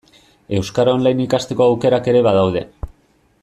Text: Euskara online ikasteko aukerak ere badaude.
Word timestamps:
Euskara 0.59 0.95
online 0.99 1.23
ikasteko 1.27 1.67
aukerak 1.67 2.11
ere 2.15 2.25
badaude. 2.31 2.65